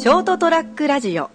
[0.00, 1.30] ショートトラックラジオ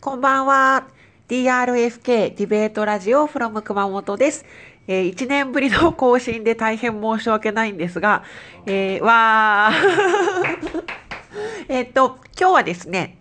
[0.00, 0.88] こんばんは。
[1.28, 4.44] DRFK ディベートラジオ from 熊本です。
[4.88, 8.24] えー、1年ぶりの更新で大変申し訳ないんですが、
[8.66, 10.84] えー、わー。
[11.70, 13.18] えっと、今日はですね、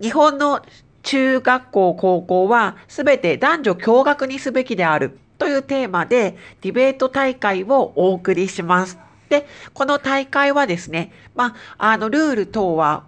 [0.00, 0.62] 日本の
[1.02, 9.07] 中学校、高校はすべて男女共学にすべきであるというテーマでディベート大会をお送りします。
[9.28, 13.04] で、この大会はですね、まあ、あの、ルール等は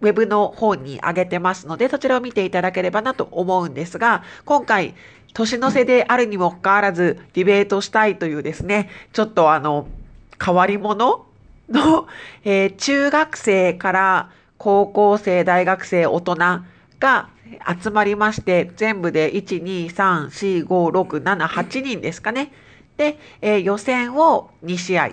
[0.00, 4.94] ウェブの方に上げてますので、そちらを見ていただければなと思うんですが、今回、
[5.32, 9.86] 年の瀬であるにもかかわらず、ディベートしたいというですね、ちょっとあの、
[10.44, 11.24] 変わり者
[11.70, 12.06] の、
[12.44, 16.36] えー中学生から高校生、大学生、大人
[16.98, 17.28] が
[17.82, 22.52] 集まりまして、全部で1、2、3、4、5、6、7、8人ですかね。
[22.96, 25.10] で、えー予選を2試合。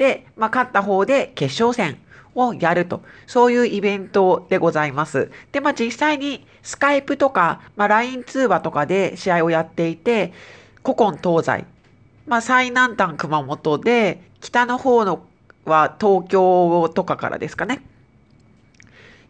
[0.00, 1.98] で、まあ、勝った方で決勝戦
[2.34, 5.30] をやると、そういうイベントでございます。
[5.52, 10.32] で、まあ、実際にスカイプとか、まあ、LINE 通話とかで試合をやっていて、
[10.82, 11.66] 古今東西、
[12.26, 15.22] まあ、最南端熊本で、北の方の
[15.66, 17.82] は東京とかからですかね。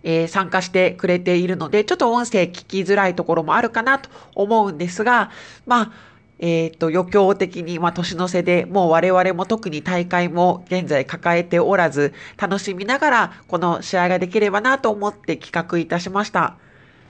[0.04, 5.32] えー参加してくれているので、ちょっと音声聞きづらいところもあるかなと思うんですが、
[5.66, 5.92] まあ、
[6.40, 16.56] えっ、と、余興的に、まあ、年の瀬でもう我々も特に大会も現在抱えておらず、楽しみながらこの試合ができればなと思って企画いたしました。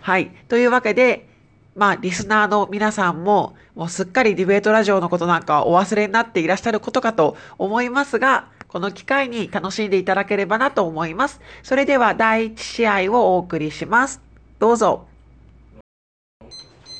[0.01, 0.33] はい。
[0.49, 1.29] というわけで、
[1.77, 11.41] まあ、リスナーの皆さんも、もうすっかりディベートラジオのことなんかお忘れになっていらっしゃることかと思いますが、この機会に楽しんでいただければなと思います。
[11.63, 14.21] それでは第1試合をお送りします。
[14.59, 15.10] どうぞ。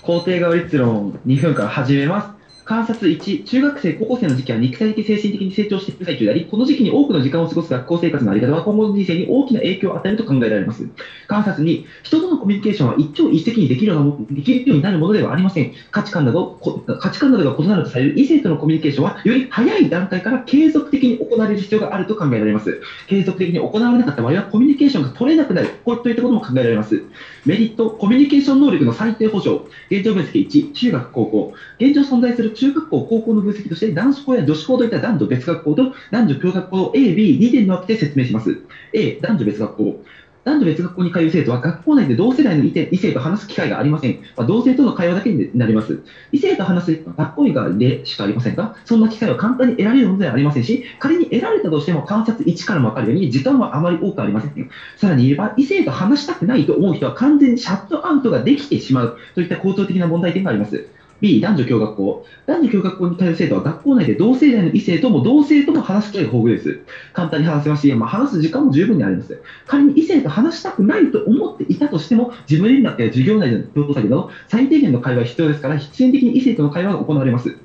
[0.03, 2.40] 肯定側立論2分間始めます。
[2.71, 10.89] 観察1、中学生、高校生の時期は肉体的、精神的に成長している最中であり、この時期に多くの時間を過ごす学校生活のあり方は今後の人生に大きな影響を与えると考えられます。
[11.27, 15.73] 観察2、人とのコミュニケーションは一朝一夕にできるようなできるようになるものではありません。
[15.91, 16.61] 価値観など、
[17.01, 22.81] 価値観などが異なるとされる異性とのコミュニケーションは、より早い段階から継続的に行われる必要があると考えられます。
[23.09, 27.03] 継続的に行われなかった場合は、コミュニケーションが取れなくなる、こういったことも考えられます。
[27.47, 29.65] メリット、コミュニケーション能力の最低保障。
[29.91, 31.53] 現状分析1、中学、高校。
[31.81, 38.59] 現状存在する中学校、高校の分析として、男子校や女子校といった男女別学校と男女共学校 A、B、2点に分けて説明します。
[38.93, 40.01] A、男女別学校。
[40.43, 44.19] 男女別学校に通う生徒は学校内で同世代の異性異性と話す機会がありません。
[44.37, 46.01] まあ、同性との会話だけになります。
[46.33, 54.69] 異性と話す学校以外でしかありませんが、そんな機会は簡単に得られるものではありませんし、仮に得られたとしても観察1からも分かるように時間はあまり多くありません。
[54.97, 60.87] さらに言えば、異性と話したくないと思う人は完全にシャットアウトができてしまうといった構造的な問題点があります。
[61.21, 62.25] B、男女共学校。
[62.47, 66.79] 男女共学校に通う生徒は学校内で同世代の異性とも同性とも話す機会が豊富です。
[67.13, 69.39] 簡単に話せますし、まあ、話す時間も十分にあります。
[69.67, 77.57] 仮に異性と話したくないと思っていたとしても、事務連絡や授業内での共同作業など、最低限の会話が必要ですから、必然的に異性との会話が行われます。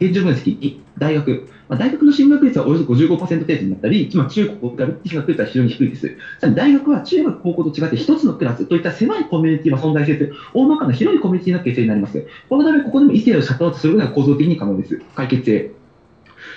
[0.00, 1.46] 現状分析、大学。
[1.68, 6.16] まあ、大学の進学率はおよそ55%程度になったり、まあ、中高から進学率は非常に低いです。
[6.54, 12.26] 大学は中学、高校と違って一つのクラスといった狭いコミュニティは存在せず、大まかな広いコミュニティの形成になります。
[12.48, 15.00] このため、ここでも異性をシャットアウトすることが構造的に可能です。
[15.14, 15.70] 解決へ。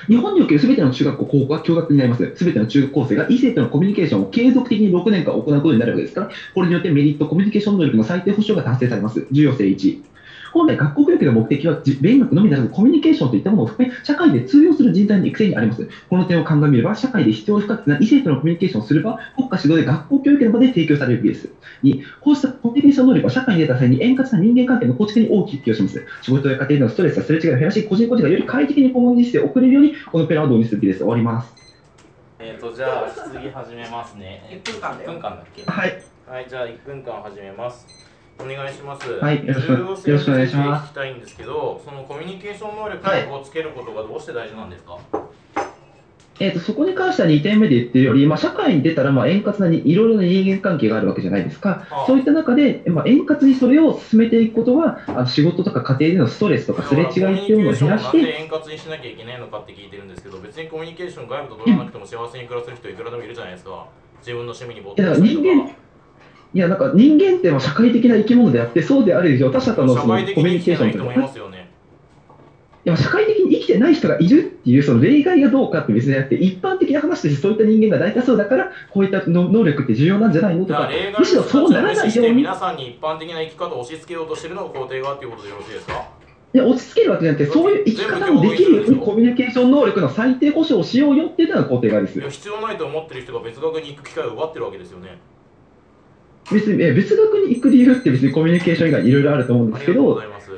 [0.07, 2.33] 日本におけるすべての中学校、高校は共学になります。
[2.35, 9.25] すべての中学校生が異性とのコミュニケーションを継続的に6年間行うことになるわけですから、これによってメリット、コミュニケーション能力の最低保障が達成されます。
[9.31, 10.01] 重要性1。
[10.57, 15.87] 本来、学校教育の目的はじ勉学のみならずコミュニケーションといったものを含め、社会で通用する人材の育成にあります。
[16.09, 21.53] この点を鑑みれば、社会で必要不可欠な異性とのコミュニケーションをする場、国家主導で学校教育の場で提供されるべきです。
[21.83, 26.05] 2、こうしたコミュニケーション能力は社会に出た際に円滑な人間関係の構築に大きく寄与します。
[26.23, 30.99] 仕事や家庭でのストレスやすれ違いを減らし、個人個人がより快適に今後の人生を送れるように、このペラを導入するべきです。
[30.99, 31.53] 終わります。
[32.39, 34.61] えっ、とじゃあ質疑始めますね。
[34.65, 35.63] 1分間だよ1分間だっけ。
[35.65, 36.03] はい。
[36.27, 37.87] はいじゃあ1分間始めます。
[38.39, 39.09] お願いします。
[39.11, 39.73] はいよろしく
[40.31, 44.97] お願いします聞きたいんですけど、そのコミュニケーション能力はいをつけることがどうして大事なんですか？
[46.39, 63.87] えー、とそこに関しては2点目で言ってるより、まあ、社会に出たらまあ円滑なにいろいろな人間関係があるわけじゃないですか、ああそういった中で、まあ、円滑にそれを進めていくことは、あの仕事とか家庭でのストレスとかすれ違いっていうのを減らしコミュニケーションをなんて、で円滑にしなきゃいけないのかって聞いてるんですけど、別にコミュニケーション外部と取らなくても幸せに暮らせる人いくらでもいるじゃないですか。
[64.19, 65.75] 自分の趣味に没頭したりとから人間か。
[66.57, 80.89] いやなんか人間ってまあ社会的な生き物であって、そうである以上、他者との社そのコミュニケーションとか社会的に生きてない人がいるっていうその例外がどうかって別になくて、一般的な話としてそういった人間が大多数だから、こういったの能力って重要なんじゃないのとか
[81.19, 82.33] むしろそうならないように。
[82.33, 85.93] 皆さんに一般的な生き方を押し付けようとしてるのが肯定側っていうことでよろしいですか？
[85.93, 92.23] いで落ち着けるわけじゃなくて、そういう生き方もできるようにコミュニケーション能力の最低保障をしようよっていうのが肯定側ですい。
[92.23, 95.19] や必要ないと思ってる人が別学に行く機会を奪ってるわけですよね。
[96.51, 100.51] 別にえ別学に行く理由って別にコミュニケーション以外にいろいろあると思うんですけどありがとうござ、います。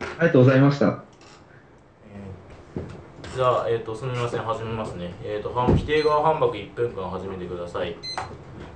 [0.00, 0.86] ありがとうございました。
[0.86, 0.96] えー
[3.36, 5.12] じゃあ、えっ、と、すみません、始めますね。
[5.22, 7.94] えっ、と、反否定側反駁1分間始めてください。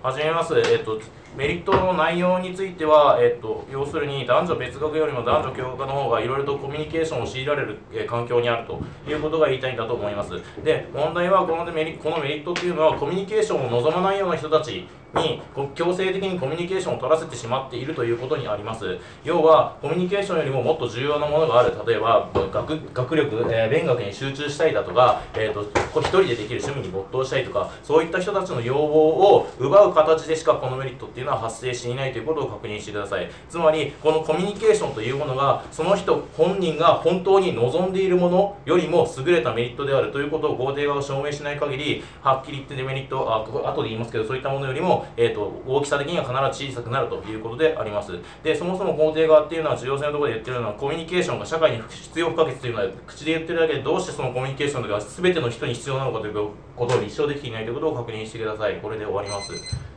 [0.02, 0.54] 始めます。
[0.58, 1.00] えっ、と、
[1.36, 10.32] メリットの内容については、えっ、と、要するに男女別学よりも男女共学の方がいろいろとコミュニケーションを強いられる、え環境にあるということが言いたいんだと思います。
[10.64, 15.42] で、問題はこのメリこのメリットっていうのはコミュニケーションを望まないような人たちに
[15.74, 33.30] 強制的にコミュニケーションを取らせてしまっているということにあります要はコミュニケーションよりももっと重要なものがある例えば学学力、えー勉学に集中したいだとか、えー、とこ一人でできる趣味に没頭したいとかそういった人たちの要望を奪う形でしかこのメリットってていうのは発生していないということを確認してください。
[33.48, 48.12] つまりこのコミュニケーションというものがその人本人が本当に望んでいるものよりも優れたメリットであるということを肯定側が証明しない限りはっきり言ってデメリットあ後で言いますけどそういったものよりも、えー、と大きさ的には必ず小さくなるということであります。
[48.42, 58.76] でそもそも肯定側っていうのは重要性のところで言ってるのはコミュニケーションが社会に必要不可欠というのは口で言ってるだけでどうしてそのコミュニケーションが全ての人に必要なのかということを立証できていないということを確認してください。
[58.76, 59.89] これで終わります。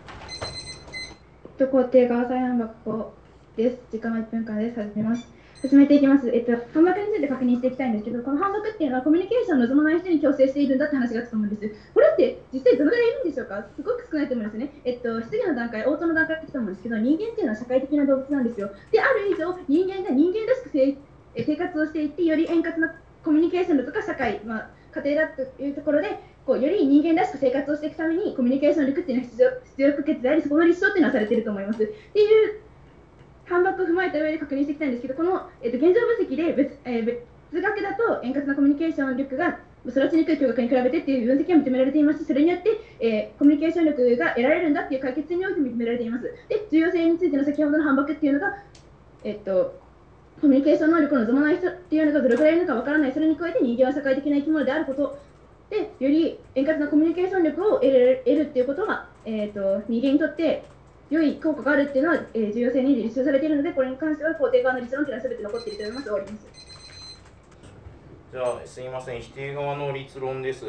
[1.58, 3.14] と肯定側再反箱
[3.56, 3.78] です。
[3.92, 4.82] 時間は1分間です。
[4.82, 5.32] 始めます。
[5.62, 6.28] 進めていきます。
[6.34, 11.76] えっと、反駁について確認していきたいんですけど、この反駁っていうのはコミュニケーションを望まない人に強制しているんだって話があったと思うんです。
[11.94, 13.64] これって実際どのぐらいいるんでしょうか？
[13.76, 14.82] すごく少ないと思うんですね。
[14.84, 18.74] えっと、質疑の段階、応答の段階って言ったと思うんですけど、人間っていうのは社会的な動物なんですよ。
[18.90, 20.98] で、ある以上、人間が人間らしく生
[21.38, 31.84] 生活をしていって、より円滑なコミュニケーションだとか社会、まあ、家庭だというところで、こうより人間らしく生活をしていくためにコミュニケーション力っていうのは必要必要不可欠であり、そこの立証っていうのはされていると思います。
[31.84, 32.60] っていう
[33.46, 46.24] 反駁を踏まえた上で確認していきたいんですけど、この、えっと現状分析で別,、えー別学だと円滑なコミュニケーション力が育ちにくい教学に比べてっていう分析が認められていますし、それによって、えーコミュニケーション力が得られるんだっていう解決において認められています。
[46.50, 48.58] で、重要性についての先ほどの反駁っていうのが、
[49.24, 49.80] えっと、
[50.42, 55.18] コミュニケーション能力を望まない人っていうのがどれくらいいるのかわからない、それに加えて人間は社会的な生き物であること
[55.74, 60.64] で、より円滑なコミュニケーション力を得る得るっていうことが、えー、と人間にとって
[61.10, 66.04] 良い効果があるっていうのは、えー重要性に立証されているので、これに関しては肯定側の立論というのは全て残っていると思います。
[66.06, 66.74] 終わります。
[68.34, 70.66] じゃあすいません否定側の立論です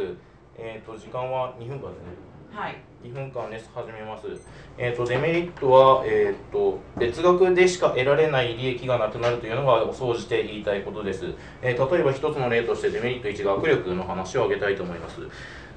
[0.58, 2.76] えっ、と時間は2分間ですねはい。
[3.02, 3.68] 2分間です。
[3.74, 4.28] 始めます。
[4.78, 11.34] えっ、と、デメリットは、えっ、と、別学でしか得られない利益がなくなるというのが、総じて言いたいことです。
[11.62, 15.22] えー例えば一つの例として、デメリット1、学力の話を挙げたいと思います。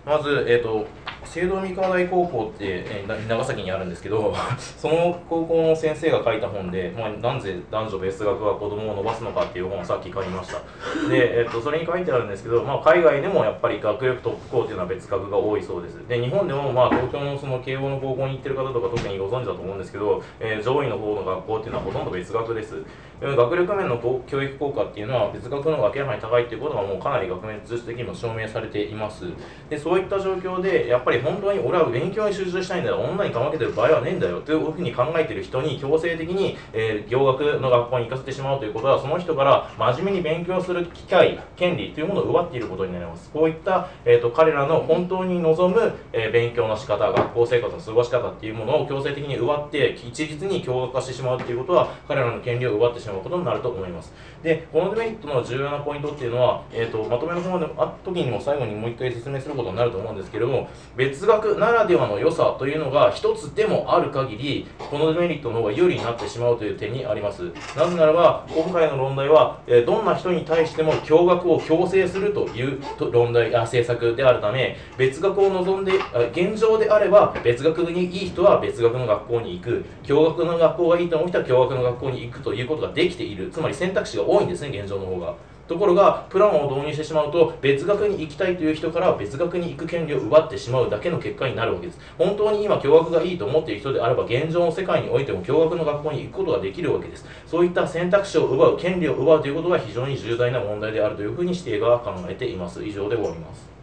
[0.07, 0.88] まず、えっ、と、
[1.25, 10.59] 聖堂三河台高校って、えーな長崎にあるんですけど、 その高校の先生が書いた本で、まあ、なぜ男女別学が子供を伸ばすのかっていう本をさっき買いました。
[11.12, 16.07] で、えっと、それに書いてあるんですけど、まあ、海外でもやっぱり学力トップ校っていうのは別学が多いそうです。
[16.07, 22.83] で、日本でも、まあ、東京のその慶応の高校に行ってる方とか特にご存知だと思うんですけど、えー上位の方の学校っていうのはほとんど別学です。
[23.19, 29.25] で学力面の教育効果っていうのは別学の方が明らかに高いっていうことがもうかなり学面通的にも証明されています。
[29.69, 43.29] で、そうういった状況で、やっぱり本当に俺は勉強に集中したいんだよ、オンラインかまけてる場合はねえんだよというふうに考えてる人に強制的に、えー、行学の学校に行かせてしまうということは、その人から真面目に勉強する機会、権利というものを奪っていることになります。
[43.31, 54.13] こういった、えー、と彼らの本当に望む、えー勉強の仕方、学校生活の過ごし方っていうものを強制的に奪って、一律に共学化してしまうということは、彼らの権利を奪ってしまうことになると思います。
[54.44, 67.44] で、このデメリットの重要なポイントっていうのは、えー、とまとめの方のあ時にも最後にもう一回説明することになると思うんですけれども、別学ならではの良さというのが一つでもある限り、このデメリットの方が有利になってしまうという点にあります。
[67.75, 85.35] なぜならば、今回の論題は、えどんな人に対しても共学を強制するというと論題あ政策であるため、別学を望んで、あ現状であれば、別学にいい人は別学の学校に行く、共学の学校がいいと思う人は共学の学校に行くということができている、つまり選択肢が多いんですね、現状の方が。
[85.68, 92.00] ところが、プランを導入してしまうと、別学に行きたいという人から別学に行く権利を奪ってしまうだけの結果になるわけです。
[92.18, 97.26] 本当に今、共学がいいと思っている人であれば、現状の世界においても共学の学校に行くことができるわけです。
[97.45, 102.86] そういった選択肢を奪う、権利を奪うということが非常に重大な問題であるというふうに指定が考えています。
[102.86, 103.78] 以上で終わります。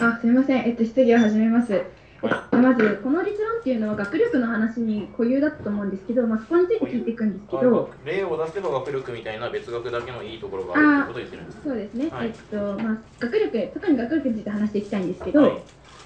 [0.00, 1.97] あすみません、えっと、質疑を始めます。
[2.22, 11.62] えっとまず、この立論っていうのは学力の話に固有だったと思うんですけど、まあ、そこについて聞いていくんですけど、例を出せば学力みたいな別学だけのいいところがあるということを言ってるんです。
[11.62, 12.26] そうですね、はい。
[12.28, 15.52] えっとまあ、学力、特に学力について話していきたいんですけど、はい。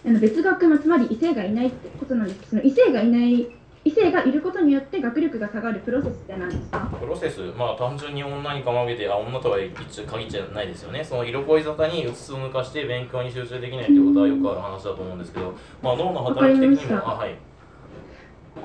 [0.05, 6.89] あの別学、まあ、つまり異性がいないってことなんですけど、その異性がいない異性がいることによって学力が下がるプロセスって何ですか？
[7.01, 9.73] プロセス、まあ単純に女にかまげて、あ、女とは一
[10.03, 11.03] 応限っちゃないですよね。
[11.03, 17.35] その色恋沙汰にうつつを抜かして勉強に集中できないってことはよくある話だと思うんですけど、まあ脳の働き的にも、あ、はい。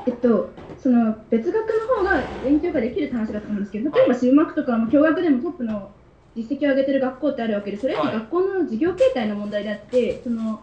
[0.06, 5.92] えっと、その別学の方が勉強ができるって話だと思うんですけど、例えば修学とかも共学でもトップの
[6.36, 8.14] 実績を上げてる学校ってあるわけで、それってはい。
[8.14, 10.62] 学校の授業形態の問題であって、その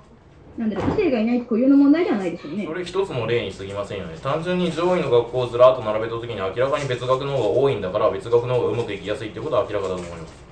[0.57, 2.75] なんだろう異性がいない固有の問題ではないですよねそ。
[2.75, 4.17] れ一つの例に過ぎませんよね。
[4.23, 10.45] 単純に上位の学校をずらっと並べたときに明らかに別学の方が多いんだから、別学の方がうまくいきやすいってことは明らかだと思います。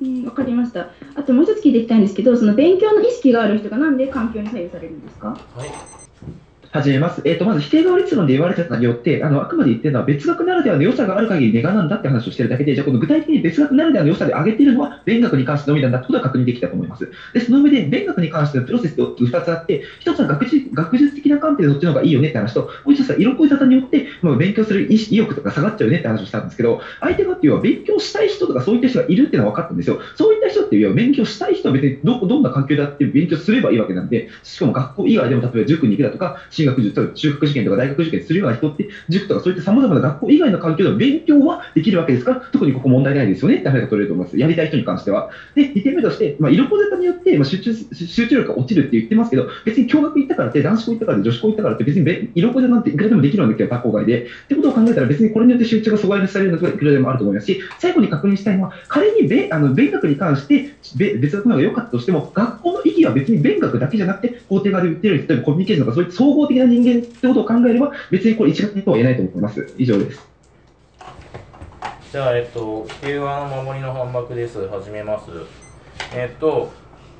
[0.00, 0.88] うん、わかりました。
[1.14, 5.28] あともう一つ聞いていきたいんですけど、その勉強の意識がある人がなんで環境に左右されるんですか？
[5.28, 6.01] はい。
[6.72, 7.20] 始めます。
[7.26, 17.10] えっ、と、まず否定側立論で言われてた内容って、あの、あくまで言ってるのは別学ならではの良さがある限りネガなんだって話をしてるだけで、じゃあこの具体的に別学ならではの良さで挙げているのは、勉学に関してのみなんだってことが確認できたと思います。
[17.34, 29.98] で、その上で、勉学に関してのプロセスって2つあって、1つは学術学術的な観点でそっちの方がいいよねって話と、もう1つは色恋沙汰によって、まあ、勉強する意意欲とか下がっちゃうよねって話をしたんですけど、相手がっていうのは勉強したい人とかそういった人がいるっていうのは分かったんですよ。
[30.14, 44.38] そういった人っていうのは勉強したい人は別にどどんな環境であって勉強すればいいわけなんで、しかも学校以外でも例えば塾に行くだとか、進学塾とか中学受験とか大学受験するような人って、塾とかそういった様々な学校以外の環境でも勉強はできるわけですから、特にここ問題ないですよねって話が取れると思います。
[44.38, 45.30] やりたい人に関しては。
[45.54, 54.22] で、2点目として、まあ、色小ゼタによって、まあ、集中集中力が落ちるって言ってますけど、別に共学行ったからって、男子校行ったからって、女子校行ったからって、別にべ色小ゼタなんていくらでもできるんですけど、他校外で。
[54.22, 69.74] ってことを考えたら、別にこれによって集中が阻害されるのがいくらでもあると思いますし、最後に確認したいのは、仮にべあの勉学に関してべ別学の方が良かったとしても、学校の意義は別に勉学だけじゃなくて、法廷側で言ってるように、例えばコミュニケーションとか、そういった総合的的な人間ってことを考えれば、別にこれ一概とは言えないと思います。
[69.78, 70.28] 以上です。
[72.12, 74.68] じゃあ、えっと、否定側の守りの反駁です。
[74.68, 75.30] 始めます。
[76.14, 76.70] えっと、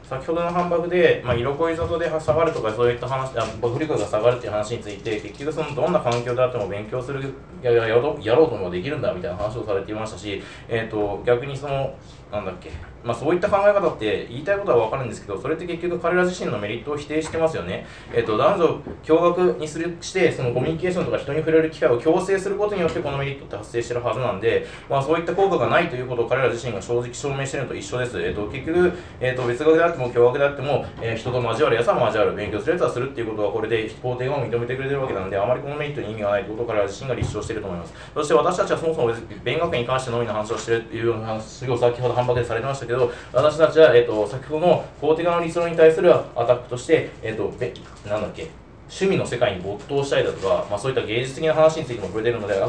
[0.05, 11.95] 先ほどの反駁で、まあ、色恋沙汰で下がるとか、そういった話、あ学力が下がるっていう話について、結局、そのどんな環境であっても勉強する、やややろうやろうと思えばできるんだみたいな話をされていましたし、えっと、逆にその、
[12.33, 12.71] なんだっけ、
[13.05, 17.87] まあ、そういった考え方って言いたいことは分かるんですけど、それって結局彼ら自身のメリットを否定してますよね。
[18.15, 28.23] えっと、男女共学にするして、そのコミュニケーションとか人に触れる機会を強制することによってこのメリットって発生してるはずなんで、まあ、そういった効果がないということを彼ら自身が正直証明してるのと一緒です。
[28.23, 37.93] えっと、結局、えっと、別学であっても共学であっても、えー人と交わるやつは交わる、勉強するやつはするっていうことはこれで法廷側も認めてくれてるわけなんで、あまりこのメリットに意味がないことを彼ら自身が立証してると思います。
[38.15, 39.13] そして私たちはそもそも
[39.45, 47.73] 勉学に関してのみの話をしてるというような話を先ほど話反駁でされてましたけど、私たちは、えっと、先ほどの法廷側の理想に対するアタックとして、えっと、べ
[48.09, 48.51] なんだっけ、
[48.89, 52.63] 趣味の世界に没頭したいだとか、まあ、そういった芸術的な話についても触れているので、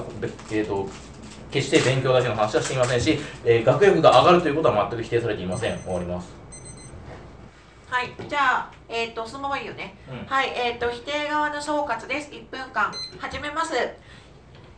[0.51, 0.87] えっと
[1.51, 5.77] 決して勉強だけの話はしていませんし、えー学力が上がるということは全く否定されていません。
[5.83, 6.33] 終わります。
[7.93, 9.93] はい、じゃあ、えっ、と、そのままいいよね。
[10.09, 12.31] うんはい、えっ、と、否定側の総括です。
[12.31, 13.75] 1分間、始めます。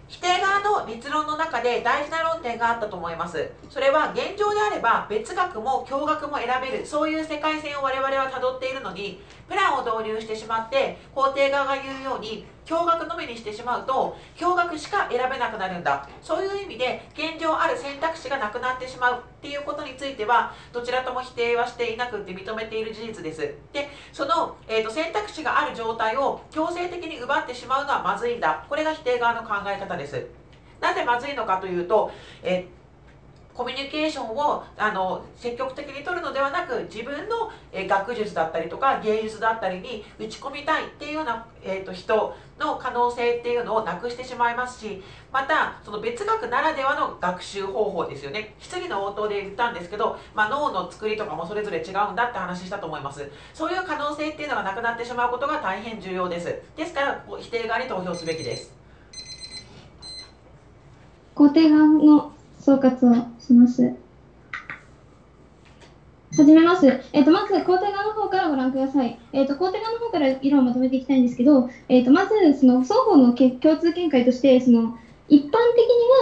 [0.07, 3.51] 否定側の立論の中で大事な論点があったと思います。
[3.69, 16.09] それは現状であれば別学も共学も選べる、そういう世界線を我々は辿っているのに、プランを導入してしまって、肯定側が言うように、共学のみにしてしまうと、共学しか選べなくなるんだ。
[16.21, 23.53] そういう意味で、現状ある選択肢がなくなってしまうっていうことについては、どちらとも否定はしていなくて認めている事実です。
[23.71, 28.65] で、その、えー、と選択肢がある状態を強制的に奪ってしまうのはまずいんだ。
[28.67, 30.25] これが否定側の考え方です。
[30.81, 32.11] なぜまずいのかというと、
[32.41, 32.84] えー
[33.55, 48.55] コミュニケーションをあの積極的に取るのではなく自分の、え学術だったりとか芸術だったりに打ち込みたいっていうような、えー、と人の可能性っていうのをなくしてしまいますしまたその別学ならではの学習方法ですよね。
[48.59, 53.29] 質疑の応答で言ったんですけど、まあ、脳の作りとかもそれぞれ違うんだって話したと思います。
[53.53, 56.61] そういう可能性っていうのがなくなってしまうことが大変重要です。
[56.75, 58.73] ですから否定側に投票すべきです。
[61.35, 62.34] 肯定側の
[62.65, 63.93] 総括をします。
[66.35, 66.87] 始めます。
[67.13, 69.19] えっ、と、まず、肯定側の方からご覧ください。
[69.33, 74.97] えっ、と、肯定側の方から議論をまとめていきたいんですけど、えっ、と、まず、その、双方の共通見解として、その、
[75.29, 75.57] 一般的に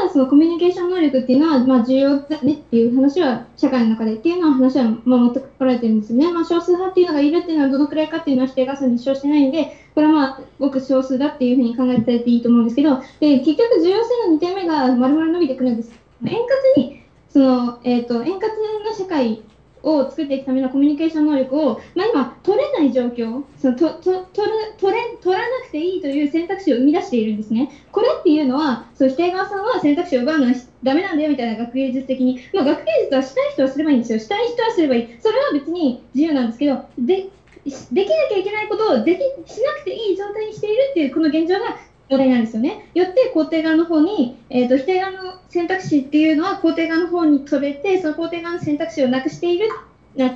[0.04, 6.34] は、その、コミュニケーション能力っていうのは、まあ、重要だねっていう話は、社会の中でっていうのは話は、まあ、持ってこられてるんですよね。
[6.34, 16.03] まあ、少数派っていうのがいるっていうのは、どのくらいかっていうのは否定がそに主張してないんで、これはまあ、ごく少数だっていうふうに考えていていいと思うんですけど、で、結局、重要性の2点目が丸々伸びてくるんです。
[16.30, 18.48] 円滑に、その、えっ、と、円滑
[18.84, 19.42] な社会
[19.84, 27.70] を作っていくためのコミュニケーション能力を、まあ、今、取れない状況、そのとと取る取れ取らなくていいという選択肢を生み出しているんですね。
[27.92, 30.54] これっていうのは、そう否定側さんは選択肢を奪うのは
[30.84, 34.20] ダメなんだよみたいな学芸術的に、まあ、学芸術はしたい人はすればいいんですよ。
[34.20, 35.18] したい人はすればいい。
[35.20, 37.28] それは別に自由なんですけど、で
[37.66, 41.78] できなきゃいけないことをできしなくていい状態にしているっていうこの現状が
[42.14, 42.90] お題なんですよね。
[42.94, 49.68] よって肯定側の方に、えっ、と、否定側の選択肢っていうのは肯定側の方に飛べて、その肯定側の選択肢をなくしている。
[50.16, 50.30] な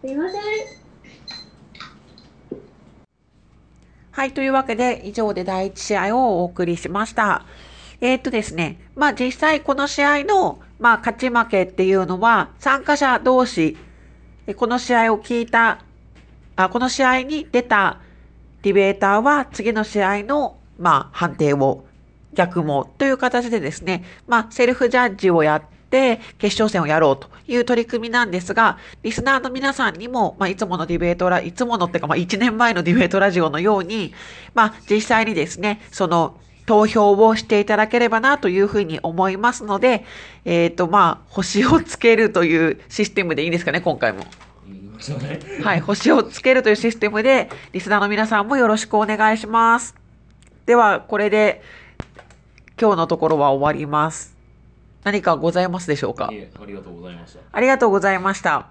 [0.00, 0.42] すいません。
[4.10, 7.46] はい、というわけで、以上で第1試合をお送りしました。
[8.00, 13.76] えーっとですね、まあ実際この試合の、まあ勝ち負けっていうのは、参加者同士、
[14.48, 15.84] えこの試合を聞いた、
[16.56, 18.00] あ、この試合に出た
[18.62, 21.84] ディベーターは次の試合の、まあ判定を
[22.34, 34.12] 逆もという形でですね、まあセルフジャッジをやって決勝戦をやろうという取り組みなんですが、リスナーの皆さんにも、まあいつものディベートラ、いつものってかまあ1年前のディベートラジオのように、
[34.54, 40.04] まあ実際にですね、その投票をしていただければなというふうに思いますので、
[40.44, 44.24] えっ、とまあ星をつけるというシステムでいいんですかね、今回も。
[45.62, 50.01] はい、星をつけるというシステムで、リスナーの皆さんもよろしくお願いします。
[50.66, 51.62] では、これで、
[52.80, 54.36] 今日のところは終わります。
[55.04, 56.26] 何かございますでしょうか？
[56.26, 57.40] ありがとうございました。
[57.50, 58.68] ありがとうございました。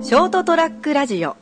[0.00, 1.36] ショートトラックラジオ